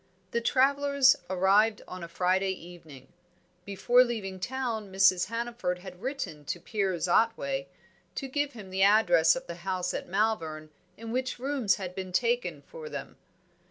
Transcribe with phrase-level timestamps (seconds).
[0.31, 3.09] The travellers arrived on a Friday evening.
[3.65, 5.27] Before leaving town Mrs.
[5.27, 7.67] Hannaford had written to Piers Otway
[8.15, 12.11] to give him the address of the house at Malvern in which rooms had been
[12.11, 13.17] taken for them.